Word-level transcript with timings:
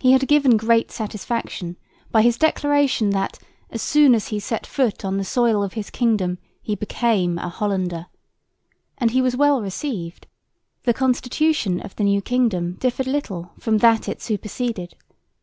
He 0.00 0.12
had 0.12 0.26
given 0.26 0.56
great 0.56 0.90
satisfaction 0.90 1.76
by 2.10 2.22
his 2.22 2.38
declaration 2.38 3.10
that 3.10 3.38
"as 3.68 3.82
soon 3.82 4.14
as 4.14 4.28
he 4.28 4.40
set 4.40 4.66
foot 4.66 5.04
on 5.04 5.18
the 5.18 5.22
soil 5.24 5.62
of 5.62 5.74
his 5.74 5.90
kingdom 5.90 6.38
he 6.62 6.74
became 6.74 7.36
a 7.36 7.50
Hollander," 7.50 8.06
and 8.96 9.10
he 9.10 9.20
was 9.20 9.36
well 9.36 9.60
received. 9.60 10.26
The 10.84 10.94
constitution 10.94 11.78
of 11.82 11.94
the 11.96 12.04
new 12.04 12.22
kingdom 12.22 12.76
differed 12.80 13.06
little 13.06 13.52
from 13.58 13.76
that 13.84 14.08
it 14.08 14.22
superseded. 14.22 14.94